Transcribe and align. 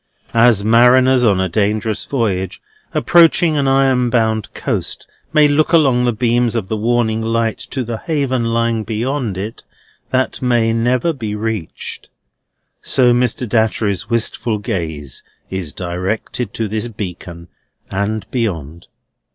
As 0.33 0.65
mariners 0.65 1.23
on 1.23 1.39
a 1.39 1.47
dangerous 1.47 2.05
voyage, 2.05 2.59
approaching 2.91 3.55
an 3.55 3.67
iron 3.67 4.09
bound 4.09 4.51
coast, 4.55 5.07
may 5.31 5.47
look 5.47 5.73
along 5.73 6.05
the 6.05 6.11
beams 6.11 6.55
of 6.55 6.69
the 6.69 6.75
warning 6.75 7.21
light 7.21 7.59
to 7.59 7.83
the 7.83 7.97
haven 7.99 8.45
lying 8.45 8.83
beyond 8.83 9.37
it 9.37 9.63
that 10.09 10.41
may 10.41 10.73
never 10.73 11.13
be 11.13 11.35
reached, 11.35 12.09
so 12.81 13.13
Mr. 13.13 13.47
Datchery's 13.47 14.09
wistful 14.09 14.57
gaze 14.57 15.21
is 15.51 15.71
directed 15.71 16.51
to 16.55 16.67
this 16.67 16.87
beacon, 16.87 17.47
and 17.91 18.25
beyond. 18.31 18.87